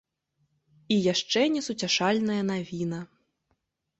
[0.93, 3.01] І яшчэ несуцяшальная навіна.